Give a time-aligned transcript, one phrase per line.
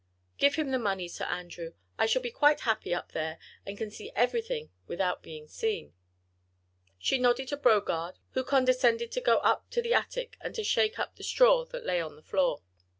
[0.39, 3.91] "Give him the money, Sir Andrew; I shall be quite happy up there, and can
[3.91, 5.93] see everything without being seen."
[6.97, 10.97] She nodded to Brogard, who condescended to go up to the attic, and to shake
[10.97, 12.63] up the straw that lay on the floor.